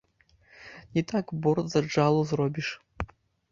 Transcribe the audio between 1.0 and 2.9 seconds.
так борзда джалу зробіш.